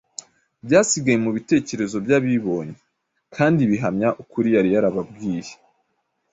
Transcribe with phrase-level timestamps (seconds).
[0.65, 2.73] byasigaye mu bitekerezo by’ababibonye
[3.35, 5.51] kandi bihamya ukuri yari yarababwiye.